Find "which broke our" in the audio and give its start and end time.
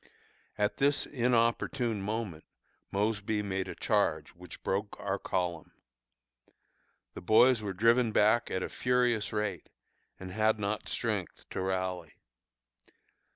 4.29-5.19